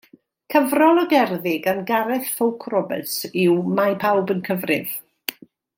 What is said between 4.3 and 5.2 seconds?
yn Cyfrif.